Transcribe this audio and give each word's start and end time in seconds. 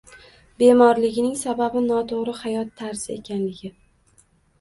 Bemorligining 0.61 1.35
sababi 1.41 1.83
noto‘g‘ri 1.87 2.35
hayot 2.39 2.71
tarzi 2.81 3.13
ekanligi 3.17 3.71